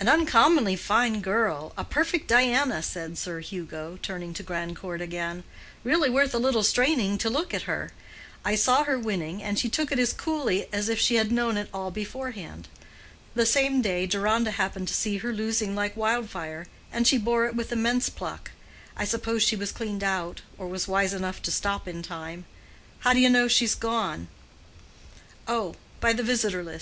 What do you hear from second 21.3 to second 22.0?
to stop